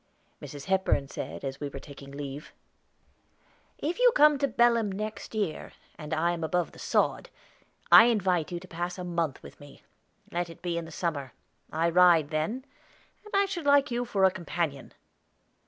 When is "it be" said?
10.49-10.75